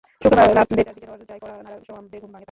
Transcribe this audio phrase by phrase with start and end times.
[0.21, 2.39] শুক্রবার রাত দেড়টার দিকে দরজায় কড়া নাড়ার শব্দে ঘুম ভাঙে তার।